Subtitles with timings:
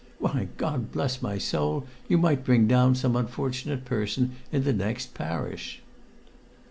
[0.17, 5.13] Why, God bless my soul, you might bring down some unfortunate person in the next
[5.13, 5.83] parish!"